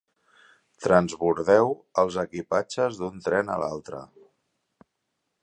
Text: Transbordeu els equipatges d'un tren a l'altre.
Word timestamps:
Transbordeu 0.85 1.69
els 2.05 2.17
equipatges 2.23 2.99
d'un 3.03 3.21
tren 3.29 3.53
a 3.59 3.61
l'altre. 3.67 4.03